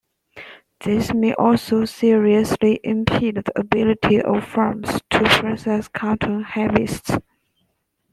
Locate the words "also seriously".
1.35-2.79